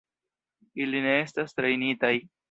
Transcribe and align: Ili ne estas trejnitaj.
Ili 0.85 1.01
ne 1.05 1.11
estas 1.25 1.53
trejnitaj. 1.59 2.11